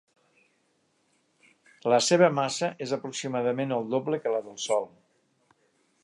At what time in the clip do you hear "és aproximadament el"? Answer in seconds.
2.85-3.87